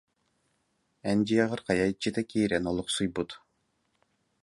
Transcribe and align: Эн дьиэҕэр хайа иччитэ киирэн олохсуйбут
Эн 1.09 1.19
дьиэҕэр 1.25 1.61
хайа 1.65 1.85
иччитэ 1.91 2.21
киирэн 2.29 2.65
олохсуйбут 2.71 3.31